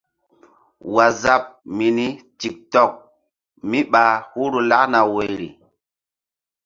Waazap 0.93 1.43
mini 1.77 2.07
tik 2.39 2.55
tok 2.73 2.91
mí 3.69 3.79
ɓa 3.91 4.03
huru 4.31 4.59
lakna 4.69 4.99
woyri. 5.13 5.49